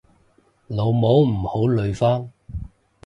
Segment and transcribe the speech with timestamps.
[0.65, 2.31] 老母唔好呂方